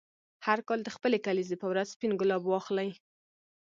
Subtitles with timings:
[0.45, 2.89] هر کال د خپلې کلیزې په ورځ سپین ګلاب واخلې.